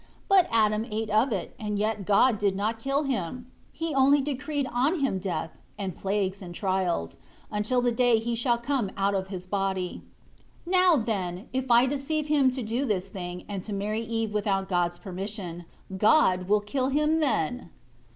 [0.27, 4.65] But Adam ate of it, and yet God did not kill him; He only decreed
[4.73, 7.19] on him death, and plagues and trials,
[7.51, 10.01] until the day he shall come out of his body.
[10.65, 14.33] 11 Now, then, if I deceive him to do this thing, and to marry Eve
[14.33, 17.69] without God's permission, God will kill him then."